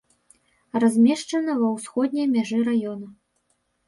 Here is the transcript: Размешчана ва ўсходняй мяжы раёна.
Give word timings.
Размешчана 0.83 1.53
ва 1.61 1.69
ўсходняй 1.75 2.27
мяжы 2.35 2.57
раёна. 2.71 3.07